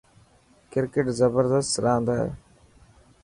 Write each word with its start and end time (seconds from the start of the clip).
ڪرڪيٽ 0.71 1.07
زبردست 1.19 1.73
راند 1.83 2.07
هي. 2.17 2.27